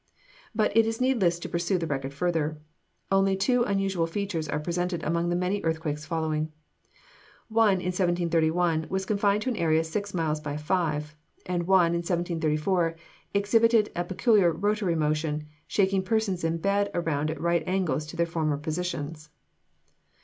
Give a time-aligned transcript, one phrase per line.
[0.55, 2.59] But it is needless to pursue the record further.
[3.11, 6.51] Only two unusual features are presented among the many earthquakes following:
[7.49, 11.99] one in 1731 was confined to an area six miles by five; and one in
[11.99, 12.95] 1734
[13.35, 18.25] exhibited a peculiar rotary motion, shaking persons in bed around at right angles to their
[18.25, 19.29] former positions.